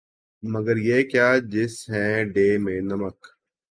[0.43, 3.19] مگر یہ کیا جیس ہی ڈے میں نمک